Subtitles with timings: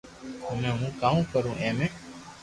[0.45, 1.87] ھمي ھون ڪاوُ ڪرو اي مي